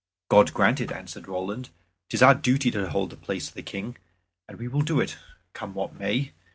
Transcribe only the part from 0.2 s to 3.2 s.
"God grant it," answered Roland. "'Tis our duty to hold the